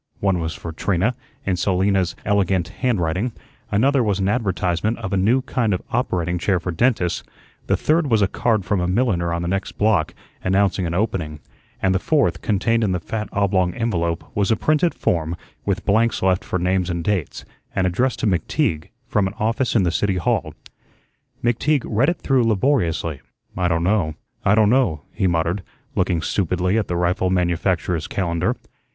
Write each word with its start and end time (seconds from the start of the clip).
One 0.19 0.39
was 0.39 0.55
for 0.55 0.71
Trina, 0.71 1.13
in 1.45 1.57
Selina's 1.57 2.15
"elegant" 2.25 2.69
handwriting; 2.69 3.33
another 3.71 4.01
was 4.01 4.17
an 4.17 4.29
advertisement 4.29 4.97
of 4.97 5.13
a 5.13 5.15
new 5.15 5.43
kind 5.43 5.75
of 5.75 5.83
operating 5.91 6.39
chair 6.39 6.59
for 6.59 6.71
dentists; 6.71 7.23
the 7.67 7.77
third 7.77 8.09
was 8.09 8.23
a 8.23 8.27
card 8.27 8.65
from 8.65 8.79
a 8.81 8.87
milliner 8.87 9.31
on 9.31 9.43
the 9.43 9.47
next 9.47 9.73
block, 9.73 10.15
announcing 10.43 10.87
an 10.87 10.95
opening; 10.95 11.39
and 11.83 11.93
the 11.93 11.99
fourth, 11.99 12.41
contained 12.41 12.83
in 12.83 12.93
the 12.93 12.99
fat 12.99 13.29
oblong 13.31 13.75
envelope, 13.75 14.23
was 14.35 14.49
a 14.49 14.55
printed 14.55 14.95
form 14.95 15.35
with 15.67 15.85
blanks 15.85 16.23
left 16.23 16.43
for 16.43 16.57
names 16.57 16.89
and 16.89 17.03
dates, 17.03 17.45
and 17.75 17.85
addressed 17.85 18.17
to 18.21 18.25
McTeague, 18.25 18.87
from 19.05 19.27
an 19.27 19.35
office 19.37 19.75
in 19.75 19.83
the 19.83 19.91
City 19.91 20.15
Hall. 20.15 20.55
McTeague 21.43 21.83
read 21.85 22.09
it 22.09 22.17
through 22.17 22.43
laboriously. 22.43 23.21
"I 23.55 23.67
don' 23.67 23.83
know, 23.83 24.15
I 24.43 24.55
don' 24.55 24.71
know," 24.71 25.03
he 25.13 25.27
muttered, 25.27 25.61
looking 25.93 26.23
stupidly 26.23 26.79
at 26.79 26.87
the 26.87 26.97
rifle 26.97 27.29
manufacturer's 27.29 28.07
calendar. 28.07 28.55